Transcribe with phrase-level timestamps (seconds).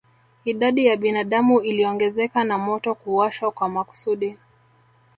[0.45, 4.37] Idadi ya binadamu iliongezeka na moto kuwashwa kwa makusudi